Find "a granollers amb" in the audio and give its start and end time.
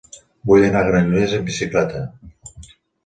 0.79-1.51